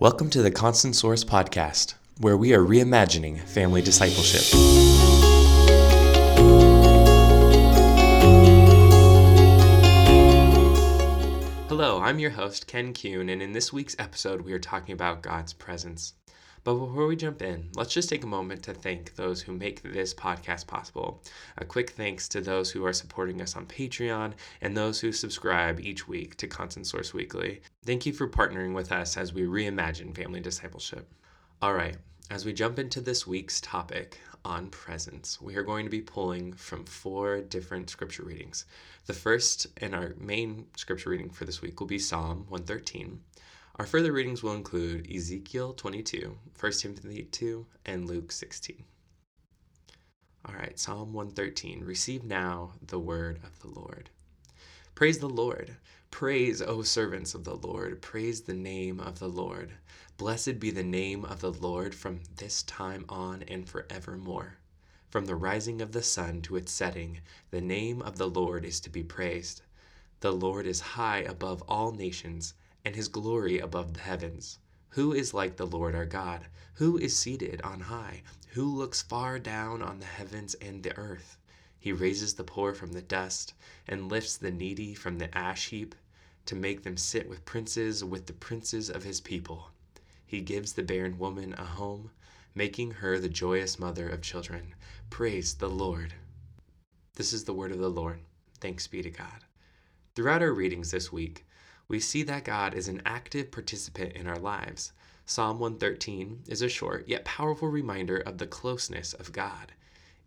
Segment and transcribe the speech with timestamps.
[0.00, 4.40] Welcome to the Constant Source Podcast, where we are reimagining family discipleship.
[11.68, 15.20] Hello, I'm your host, Ken Kuhn, and in this week's episode, we are talking about
[15.20, 16.14] God's presence.
[16.62, 19.82] But before we jump in, let's just take a moment to thank those who make
[19.82, 21.22] this podcast possible.
[21.56, 25.80] A quick thanks to those who are supporting us on Patreon and those who subscribe
[25.80, 27.62] each week to Constant Source Weekly.
[27.86, 31.10] Thank you for partnering with us as we reimagine family discipleship.
[31.62, 31.96] All right,
[32.30, 36.52] as we jump into this week's topic on presence, we are going to be pulling
[36.52, 38.66] from four different scripture readings.
[39.06, 43.20] The first and our main scripture reading for this week will be Psalm 113.
[43.80, 48.84] Our further readings will include Ezekiel 22, 1 Timothy 2, and Luke 16.
[50.44, 51.82] All right, Psalm 113.
[51.82, 54.10] Receive now the word of the Lord.
[54.94, 55.76] Praise the Lord.
[56.10, 58.02] Praise, O servants of the Lord.
[58.02, 59.72] Praise the name of the Lord.
[60.18, 64.58] Blessed be the name of the Lord from this time on and forevermore.
[65.08, 68.78] From the rising of the sun to its setting, the name of the Lord is
[68.80, 69.62] to be praised.
[70.20, 72.52] The Lord is high above all nations
[72.84, 74.58] and his glory above the heavens.
[74.90, 76.46] Who is like the Lord our God?
[76.74, 78.22] Who is seated on high?
[78.54, 81.36] Who looks far down on the heavens and the earth?
[81.78, 83.54] He raises the poor from the dust
[83.86, 85.94] and lifts the needy from the ash heap
[86.46, 89.70] to make them sit with princes, with the princes of his people.
[90.26, 92.10] He gives the barren woman a home,
[92.54, 94.74] making her the joyous mother of children.
[95.08, 96.14] Praise the Lord.
[97.14, 98.20] This is the word of the Lord.
[98.60, 99.44] Thanks be to God.
[100.14, 101.46] Throughout our readings this week,
[101.90, 104.92] we see that God is an active participant in our lives.
[105.26, 109.72] Psalm 113 is a short yet powerful reminder of the closeness of God.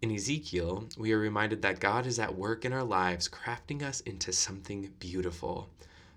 [0.01, 4.01] In Ezekiel, we are reminded that God is at work in our lives, crafting us
[4.01, 5.69] into something beautiful.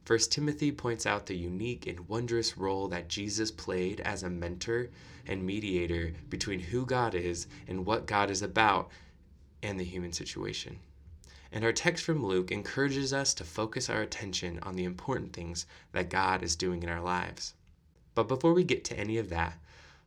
[0.05, 4.89] 1 Timothy points out the unique and wondrous role that Jesus played as a mentor
[5.29, 8.91] and mediator between who God is and what God is about
[9.63, 10.81] and the human situation.
[11.53, 15.67] And our text from Luke encourages us to focus our attention on the important things
[15.93, 17.55] that God is doing in our lives.
[18.15, 19.59] But before we get to any of that,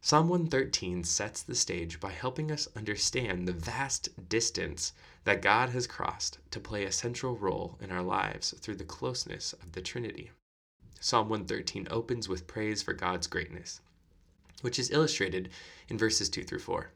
[0.01, 4.93] Psalm 113 sets the stage by helping us understand the vast distance
[5.25, 9.51] that God has crossed to play a central role in our lives through the closeness
[9.53, 10.31] of the Trinity.
[11.01, 13.81] Psalm 113 opens with praise for God's greatness,
[14.61, 15.49] which is illustrated
[15.89, 16.91] in verses 2 through 4.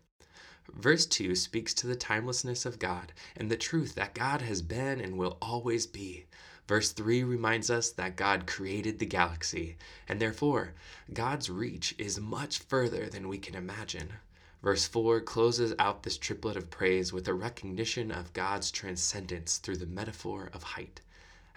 [0.72, 5.02] Verse 2 speaks to the timelessness of God and the truth that God has been
[5.02, 6.26] and will always be.
[6.68, 9.76] Verse 3 reminds us that God created the galaxy,
[10.08, 10.74] and therefore,
[11.14, 14.14] God's reach is much further than we can imagine.
[14.62, 19.76] Verse 4 closes out this triplet of praise with a recognition of God's transcendence through
[19.76, 21.02] the metaphor of height.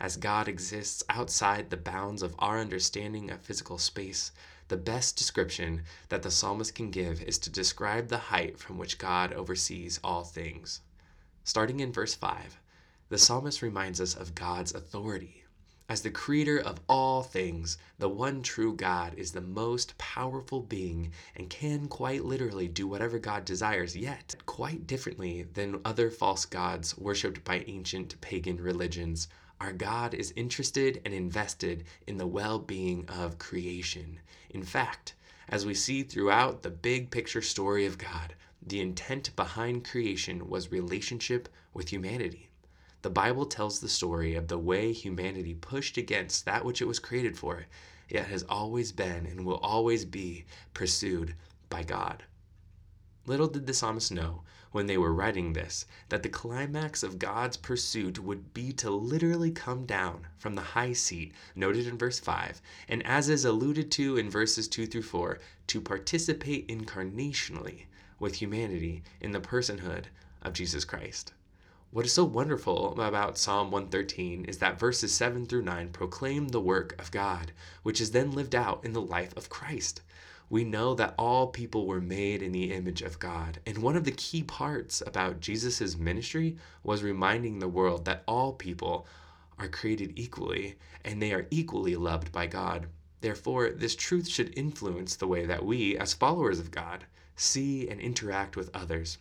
[0.01, 4.33] As God exists outside the bounds of our understanding of physical space,
[4.69, 8.99] the best description that the psalmist can give is to describe the height from which
[8.99, 10.81] God oversees all things.
[11.45, 12.59] Starting in verse 5,
[13.09, 15.45] the psalmist reminds us of God's authority.
[15.89, 21.13] As the creator of all things, the one true God is the most powerful being
[21.37, 26.99] and can quite literally do whatever God desires, yet quite differently than other false gods
[26.99, 29.29] worshipped by ancient pagan religions.
[29.61, 34.21] Our God is interested and invested in the well being of creation.
[34.51, 35.15] In fact,
[35.49, 40.71] as we see throughout the big picture story of God, the intent behind creation was
[40.71, 42.49] relationship with humanity.
[43.03, 46.99] The Bible tells the story of the way humanity pushed against that which it was
[46.99, 47.67] created for,
[48.09, 50.45] yet has always been and will always be
[50.75, 51.35] pursued
[51.71, 52.25] by God.
[53.25, 54.43] Little did the psalmist know
[54.77, 59.51] when they were writing this that the climax of God's pursuit would be to literally
[59.51, 64.19] come down from the high seat noted in verse 5, and as is alluded to
[64.19, 65.39] in verses 2 through 4,
[65.69, 67.87] to participate incarnationally
[68.19, 70.05] with humanity in the personhood
[70.43, 71.33] of Jesus Christ.
[71.91, 76.61] What is so wonderful about Psalm 113 is that verses 7 through 9 proclaim the
[76.61, 80.03] work of God, which is then lived out in the life of Christ
[80.49, 83.59] we know that all people were made in the image of God.
[83.67, 88.53] And one of the key parts about Jesus' ministry was reminding the world that all
[88.53, 89.07] people
[89.59, 92.87] are created equally and they are equally loved by God.
[93.21, 98.01] Therefore, this truth should influence the way that we, as followers of God, see and
[98.01, 99.19] interact with others.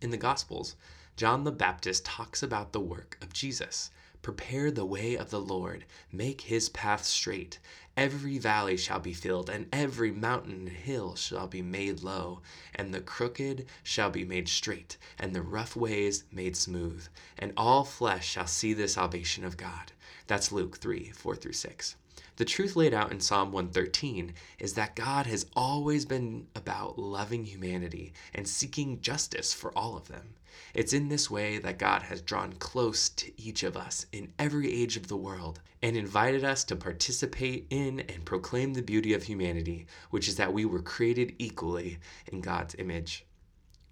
[0.00, 0.76] In the Gospels,
[1.16, 3.90] John the Baptist talks about the work of Jesus.
[4.22, 7.58] Prepare the way of the Lord, make his path straight.
[7.96, 12.42] Every valley shall be filled, and every mountain and hill shall be made low,
[12.74, 17.06] and the crooked shall be made straight, and the rough ways made smooth,
[17.38, 19.92] and all flesh shall see the salvation of God.
[20.26, 21.96] That's Luke 3 4 through 6.
[22.36, 27.44] The truth laid out in Psalm 113 is that God has always been about loving
[27.44, 30.34] humanity and seeking justice for all of them.
[30.74, 34.72] It's in this way that God has drawn close to each of us in every
[34.72, 39.24] age of the world and invited us to participate in and proclaim the beauty of
[39.24, 43.24] humanity, which is that we were created equally in God's image.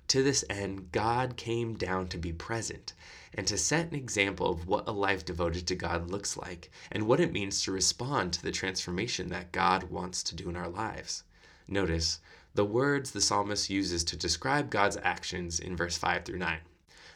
[0.09, 2.93] To this end, God came down to be present
[3.35, 7.07] and to set an example of what a life devoted to God looks like and
[7.07, 10.69] what it means to respond to the transformation that God wants to do in our
[10.69, 11.25] lives.
[11.67, 12.21] Notice
[12.57, 16.59] the words the psalmist uses to describe God's actions in verse 5 through 9.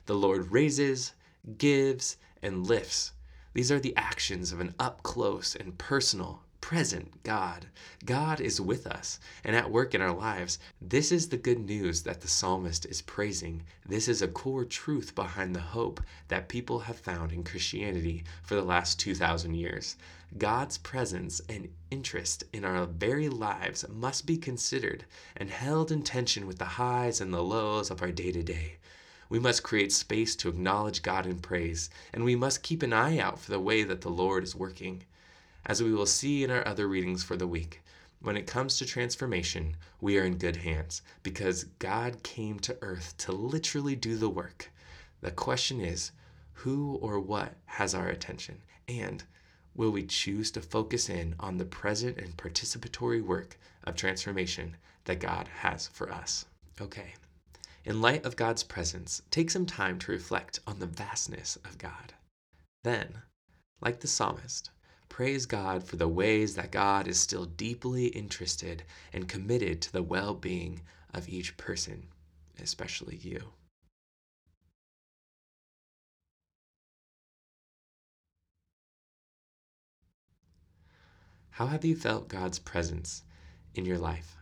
[0.04, 1.14] The Lord raises,
[1.56, 3.12] gives, and lifts.
[3.54, 7.66] These are the actions of an up close and personal, present God.
[8.04, 10.58] God is with us and at work in our lives.
[10.80, 13.62] This is the good news that the psalmist is praising.
[13.86, 18.56] This is a core truth behind the hope that people have found in Christianity for
[18.56, 19.96] the last 2,000 years.
[20.38, 25.04] God's presence and interest in our very lives must be considered
[25.36, 28.76] and held in tension with the highs and the lows of our day to day.
[29.28, 33.18] We must create space to acknowledge God in praise, and we must keep an eye
[33.18, 35.02] out for the way that the Lord is working.
[35.66, 37.80] As we will see in our other readings for the week,
[38.20, 43.16] when it comes to transformation, we are in good hands because God came to earth
[43.18, 44.70] to literally do the work.
[45.22, 46.12] The question is,
[46.52, 48.62] who or what has our attention?
[48.88, 49.24] And
[49.74, 55.20] will we choose to focus in on the present and participatory work of transformation that
[55.20, 56.46] God has for us?
[56.80, 57.14] Okay.
[57.84, 62.14] In light of God's presence, take some time to reflect on the vastness of God.
[62.84, 63.22] Then,
[63.80, 64.70] like the psalmist,
[65.10, 70.04] Praise God for the ways that God is still deeply interested and committed to the
[70.04, 70.82] well being
[71.12, 72.06] of each person,
[72.62, 73.50] especially you.
[81.60, 83.22] How have you felt God's presence
[83.74, 84.34] in your life?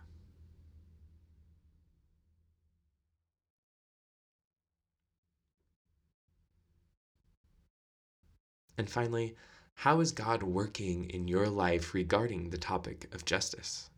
[8.76, 9.34] And finally,
[9.74, 13.90] how is God working in your life regarding the topic of justice?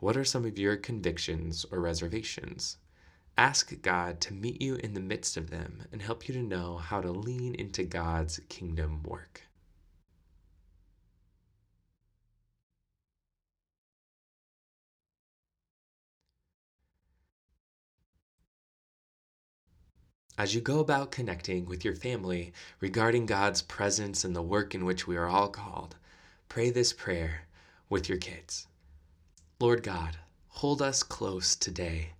[0.00, 2.76] What are some of your convictions or reservations?
[3.38, 6.76] Ask God to meet you in the midst of them and help you to know
[6.76, 9.47] how to lean into God's kingdom work.
[20.38, 24.84] As you go about connecting with your family regarding God's presence and the work in
[24.84, 25.96] which we are all called,
[26.48, 27.48] pray this prayer
[27.88, 28.68] with your kids.
[29.58, 32.12] Lord God, hold us close today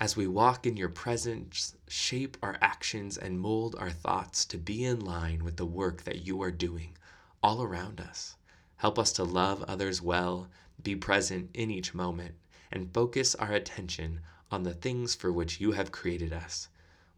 [0.00, 4.84] as we walk in your presence, shape our actions, and mold our thoughts to be
[4.84, 6.96] in line with the work that you are doing
[7.40, 8.34] all around us.
[8.78, 10.48] Help us to love others well,
[10.82, 12.34] be present in each moment,
[12.72, 16.66] and focus our attention on the things for which you have created us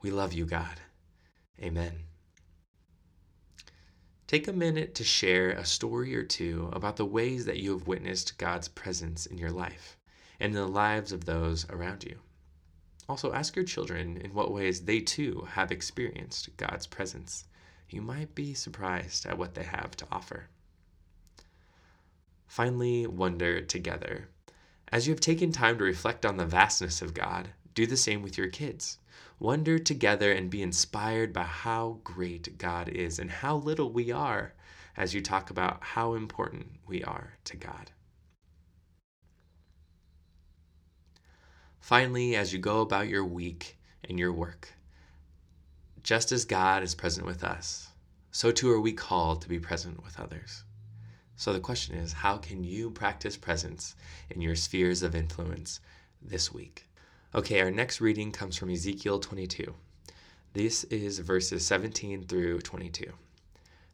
[0.03, 0.81] we love you, God.
[1.61, 1.93] Amen.
[4.27, 7.87] Take a minute to share a story or two about the ways that you have
[7.87, 9.97] witnessed God's presence in your life
[10.41, 12.19] and in the lives of those around you.
[13.09, 17.45] Also, ask your children in what ways they too have experienced God's presence.
[17.91, 20.49] You might be surprised at what they have to offer.
[22.47, 24.29] Finally, wonder together.
[24.89, 28.23] As you have taken time to reflect on the vastness of God, do the same
[28.23, 28.99] with your kids.
[29.39, 34.55] Wonder together and be inspired by how great God is and how little we are
[34.97, 37.91] as you talk about how important we are to God.
[41.81, 43.77] Finally, as you go about your week
[44.09, 44.69] and your work,
[46.03, 47.89] just as God is present with us,
[48.31, 50.65] so too are we called to be present with others.
[51.37, 53.97] So the question is how can you practice presence
[54.31, 55.81] in your spheres of influence
[56.21, 56.87] this week?
[57.35, 59.75] Okay, our next reading comes from Ezekiel 22.
[60.53, 63.11] This is verses 17 through 22.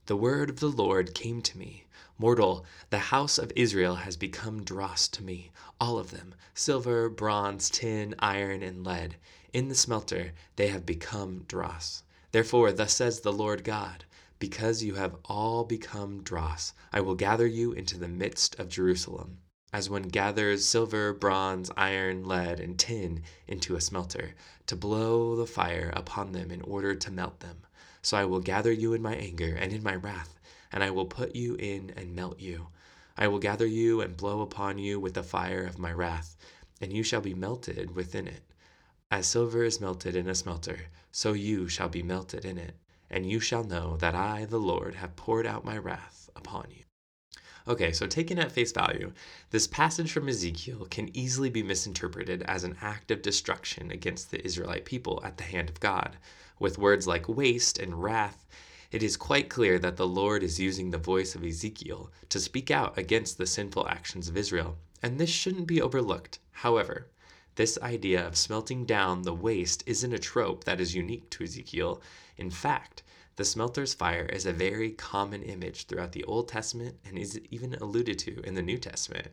[0.07, 1.85] The word of the Lord came to me
[2.18, 7.71] Mortal, the house of Israel has become dross to me, all of them silver, bronze,
[7.71, 9.14] tin, iron, and lead.
[9.52, 12.02] In the smelter they have become dross.
[12.33, 14.04] Therefore, thus says the Lord God
[14.40, 19.38] Because you have all become dross, I will gather you into the midst of Jerusalem
[19.72, 24.34] as one gathers silver, bronze, iron, lead, and tin into a smelter,
[24.66, 27.58] to blow the fire upon them in order to melt them.
[28.00, 30.38] So I will gather you in my anger and in my wrath,
[30.72, 32.68] and I will put you in and melt you.
[33.16, 36.37] I will gather you and blow upon you with the fire of my wrath,
[36.80, 38.42] and you shall be melted within it.
[39.10, 40.78] As silver is melted in a smelter,
[41.10, 42.76] so you shall be melted in it,
[43.10, 46.84] and you shall know that I, the Lord, have poured out my wrath upon you.
[47.68, 49.12] Okay, so taken at face value,
[49.50, 54.42] this passage from Ezekiel can easily be misinterpreted as an act of destruction against the
[54.42, 56.16] Israelite people at the hand of God.
[56.58, 58.46] With words like waste and wrath,
[58.90, 62.70] it is quite clear that the Lord is using the voice of Ezekiel to speak
[62.70, 66.38] out against the sinful actions of Israel, and this shouldn't be overlooked.
[66.52, 67.08] However,
[67.56, 72.00] this idea of smelting down the waste isn't a trope that is unique to Ezekiel.
[72.38, 73.02] In fact,
[73.38, 77.73] the smelter's fire is a very common image throughout the Old Testament and is even
[77.75, 79.28] alluded to in the New Testament.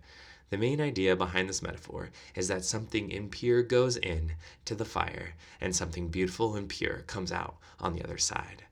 [0.51, 4.33] The main idea behind this metaphor is that something impure goes in
[4.65, 8.65] to the fire and something beautiful and pure comes out on the other side.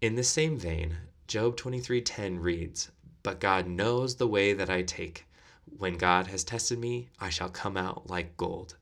[0.00, 0.96] In the same vein,
[1.26, 2.90] Job 23:10 reads,
[3.22, 5.26] "But God knows the way that I take.
[5.66, 8.76] When God has tested me, I shall come out like gold."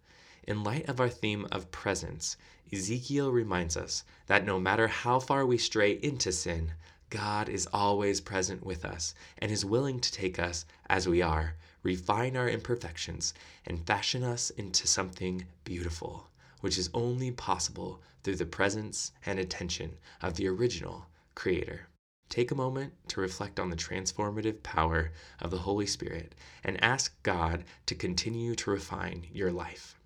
[0.49, 2.39] In light of our theme of presence,
[2.73, 6.73] Ezekiel reminds us that no matter how far we stray into sin,
[7.11, 11.57] God is always present with us and is willing to take us as we are,
[11.83, 13.35] refine our imperfections,
[13.67, 16.31] and fashion us into something beautiful,
[16.63, 21.89] which is only possible through the presence and attention of the original Creator.
[22.31, 27.23] Take a moment to reflect on the transformative power of the Holy Spirit and ask
[27.23, 29.98] God to continue to refine your life.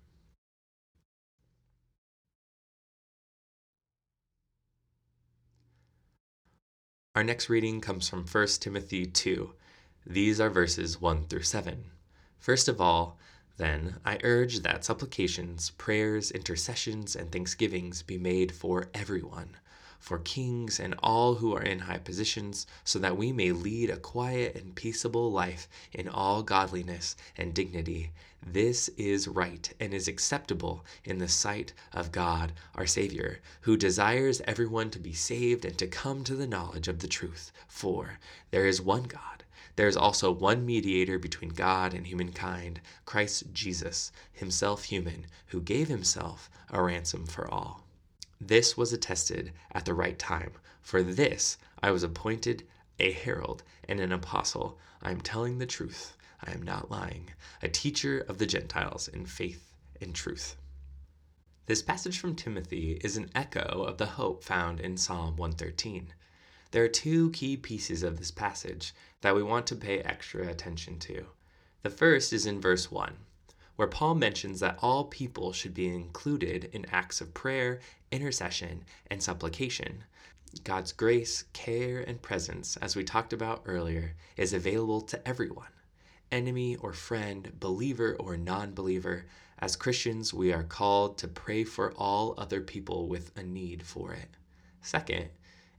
[7.15, 9.53] Our next reading comes from 1 Timothy 2.
[10.03, 11.91] These are verses 1 through 7.
[12.39, 13.19] First of all,
[13.57, 19.57] then, I urge that supplications, prayers, intercessions, and thanksgivings be made for everyone,
[20.03, 23.95] for kings and all who are in high positions, so that we may lead a
[23.95, 28.11] quiet and peaceable life in all godliness and dignity.
[28.45, 34.41] This is right and is acceptable in the sight of God our Savior, who desires
[34.43, 37.53] everyone to be saved and to come to the knowledge of the truth.
[37.69, 38.19] For
[38.51, 39.45] there is one God.
[39.77, 45.87] There is also one mediator between God and humankind, Christ Jesus, himself human, who gave
[45.87, 47.82] himself a ransom for all.
[48.47, 50.51] This was attested at the right time.
[50.81, 52.67] For this I was appointed
[52.99, 54.77] a herald and an apostle.
[55.01, 56.17] I am telling the truth.
[56.43, 57.29] I am not lying.
[57.61, 60.57] A teacher of the Gentiles in faith and truth.
[61.67, 66.13] This passage from Timothy is an echo of the hope found in Psalm 113.
[66.71, 70.99] There are two key pieces of this passage that we want to pay extra attention
[70.99, 71.27] to.
[71.83, 73.15] The first is in verse 1,
[73.77, 77.79] where Paul mentions that all people should be included in acts of prayer,
[78.13, 80.03] intercession, and supplication.
[80.63, 85.67] God's grace, care, and presence, as we talked about earlier, is available to everyone
[86.33, 89.25] enemy or friend, believer or non believer.
[89.59, 94.13] As Christians, we are called to pray for all other people with a need for
[94.13, 94.29] it.
[94.81, 95.29] Second,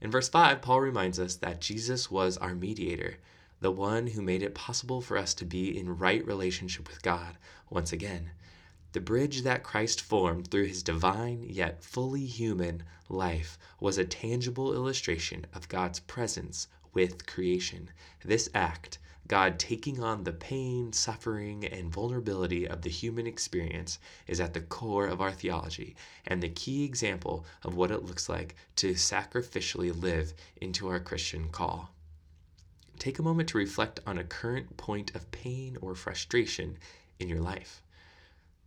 [0.01, 3.17] in verse 5, Paul reminds us that Jesus was our mediator,
[3.59, 7.37] the one who made it possible for us to be in right relationship with God
[7.69, 8.31] once again.
[8.95, 14.73] The bridge that Christ formed through his divine yet fully human life was a tangible
[14.73, 17.89] illustration of God's presence with creation.
[18.23, 18.97] This act,
[19.27, 24.61] God taking on the pain, suffering, and vulnerability of the human experience is at the
[24.61, 29.91] core of our theology and the key example of what it looks like to sacrificially
[29.91, 31.93] live into our Christian call.
[32.97, 36.77] Take a moment to reflect on a current point of pain or frustration
[37.19, 37.81] in your life.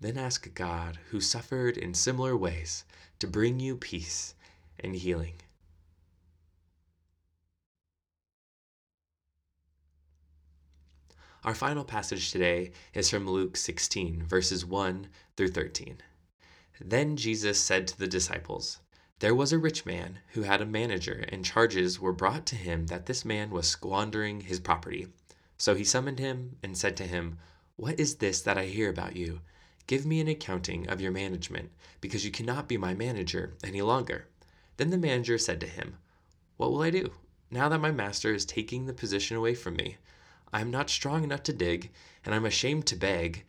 [0.00, 2.84] Then ask God, who suffered in similar ways,
[3.18, 4.34] to bring you peace
[4.78, 5.34] and healing.
[11.44, 15.98] Our final passage today is from Luke 16, verses 1 through 13.
[16.80, 18.78] Then Jesus said to the disciples,
[19.20, 22.86] There was a rich man who had a manager, and charges were brought to him
[22.86, 25.08] that this man was squandering his property.
[25.56, 27.38] So he summoned him and said to him,
[27.76, 29.40] What is this that I hear about you?
[29.88, 31.70] Give me an accounting of your management,
[32.02, 34.26] because you cannot be my manager any longer.
[34.76, 35.96] Then the manager said to him,
[36.58, 37.12] What will I do,
[37.50, 39.96] now that my master is taking the position away from me?
[40.52, 41.90] I am not strong enough to dig,
[42.22, 43.46] and I'm ashamed to beg.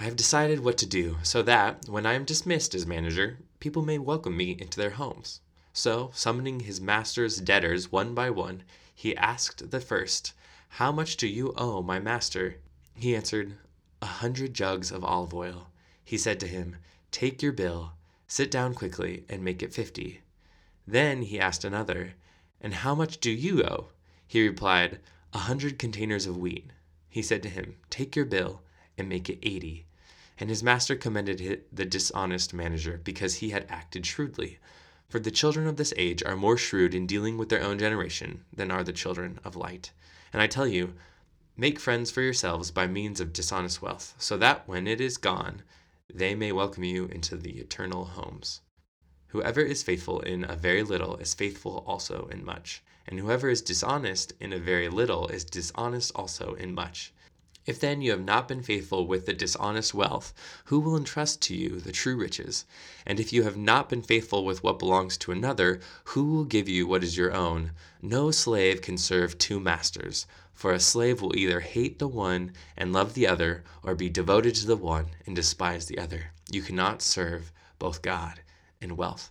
[0.00, 3.82] I have decided what to do, so that, when I am dismissed as manager, people
[3.82, 5.40] may welcome me into their homes.
[5.72, 10.32] So, summoning his master's debtors one by one, he asked the first,
[10.68, 12.56] How much do you owe my master?
[12.96, 13.56] He answered,
[14.02, 15.68] A hundred jugs of olive oil.
[16.06, 16.76] He said to him,
[17.10, 17.94] Take your bill,
[18.28, 20.20] sit down quickly, and make it fifty.
[20.86, 22.14] Then he asked another,
[22.60, 23.88] And how much do you owe?
[24.24, 25.00] He replied,
[25.32, 26.70] a hundred containers of wheat.
[27.08, 28.62] He said to him, Take your bill
[28.96, 29.86] and make it eighty.
[30.38, 34.58] And his master commended the dishonest manager because he had acted shrewdly.
[35.08, 38.44] For the children of this age are more shrewd in dealing with their own generation
[38.52, 39.90] than are the children of light.
[40.32, 40.94] And I tell you,
[41.56, 45.62] Make friends for yourselves by means of dishonest wealth, so that when it is gone,
[46.12, 48.60] they may welcome you into the eternal homes.
[49.28, 53.60] Whoever is faithful in a very little is faithful also in much, and whoever is
[53.60, 57.12] dishonest in a very little is dishonest also in much.
[57.66, 60.32] If then you have not been faithful with the dishonest wealth,
[60.66, 62.64] who will entrust to you the true riches?
[63.04, 66.68] And if you have not been faithful with what belongs to another, who will give
[66.68, 67.72] you what is your own?
[68.00, 72.90] No slave can serve two masters, for a slave will either hate the one and
[72.90, 76.32] love the other, or be devoted to the one and despise the other.
[76.50, 78.40] You cannot serve both God
[78.80, 79.30] and wealth.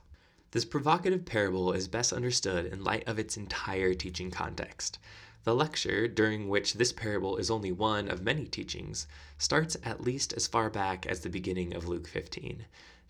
[0.51, 4.99] This provocative parable is best understood in light of its entire teaching context.
[5.45, 9.07] The lecture, during which this parable is only one of many teachings,
[9.39, 12.65] starts at least as far back as the beginning of Luke 15.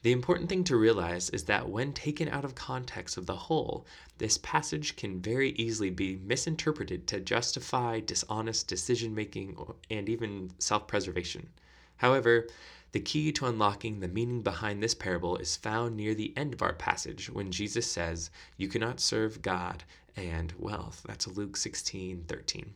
[0.05, 3.87] The important thing to realize is that when taken out of context of the whole,
[4.19, 9.57] this passage can very easily be misinterpreted to justify dishonest decision making
[9.89, 11.49] and even self preservation.
[11.97, 12.47] However,
[12.91, 16.61] the key to unlocking the meaning behind this parable is found near the end of
[16.61, 19.85] our passage when Jesus says, You cannot serve God
[20.15, 21.01] and wealth.
[21.07, 22.75] That's Luke 16 13.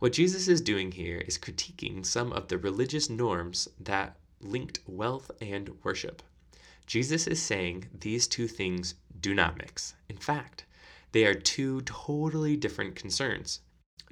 [0.00, 5.30] What Jesus is doing here is critiquing some of the religious norms that linked wealth
[5.40, 6.24] and worship.
[6.86, 9.94] Jesus is saying these two things do not mix.
[10.08, 10.64] In fact,
[11.12, 13.60] they are two totally different concerns.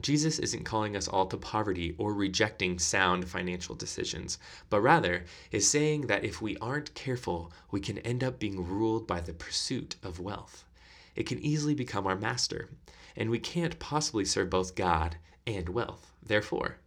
[0.01, 4.39] Jesus isn't calling us all to poverty or rejecting sound financial decisions,
[4.71, 9.07] but rather is saying that if we aren't careful, we can end up being ruled
[9.07, 10.65] by the pursuit of wealth
[11.17, 12.69] it can easily become our master,
[13.17, 15.17] and we can't possibly serve both God
[15.47, 16.13] and wealth.
[16.21, 16.79] Therefore,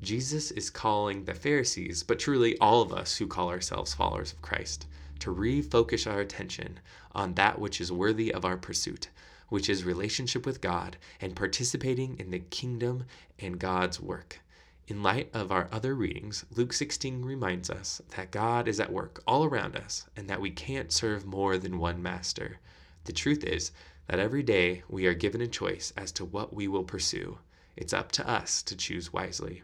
[0.00, 4.42] Jesus is calling the Pharisees, but truly all of us who call ourselves followers of
[4.42, 4.86] Christ,
[5.20, 6.80] to refocus our attention
[7.12, 9.08] on that which is worthy of our pursuit,
[9.48, 13.04] which is relationship with God and participating in the kingdom
[13.38, 14.40] and God's work.
[14.88, 19.22] In light of our other readings, Luke 16 reminds us that God is at work
[19.26, 22.60] all around us and that we can't serve more than one master.
[23.04, 23.72] The truth is
[24.06, 27.38] that every day we are given a choice as to what we will pursue.
[27.76, 29.62] It's up to us to choose wisely.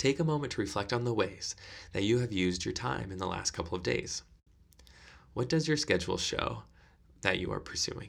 [0.00, 1.54] Take a moment to reflect on the ways
[1.92, 4.22] that you have used your time in the last couple of days.
[5.34, 6.62] What does your schedule show
[7.20, 8.08] that you are pursuing?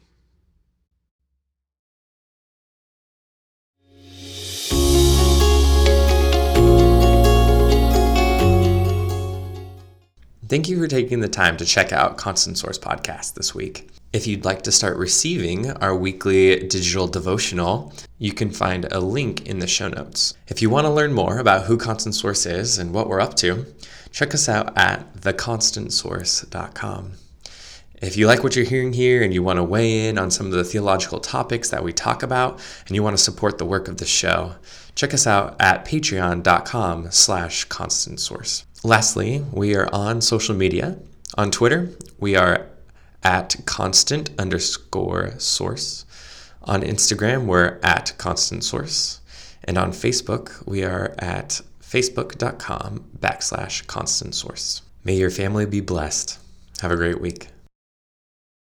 [10.47, 13.89] Thank you for taking the time to check out Constant Source Podcast this week.
[14.13, 19.47] If you'd like to start receiving our weekly digital devotional, you can find a link
[19.47, 20.34] in the show notes.
[20.50, 23.36] If you want to learn more about who Constant Source is and what we're up
[23.36, 23.65] to,
[24.12, 27.13] check us out at theconstantsource.com.
[28.02, 30.47] If you like what you're hearing here and you want to weigh in on some
[30.47, 33.88] of the theological topics that we talk about and you want to support the work
[33.88, 34.56] of the show,
[34.93, 38.65] check us out at patreon.com slash constantsource.
[38.84, 40.97] Lastly, we are on social media.
[41.38, 42.67] On Twitter, we are
[43.23, 46.05] at constant underscore source.
[46.63, 49.19] On Instagram, we're at constant source.
[49.63, 54.81] And on Facebook, we are at facebook.com backslash constant source.
[55.03, 56.39] May your family be blessed.
[56.81, 57.47] Have a great week.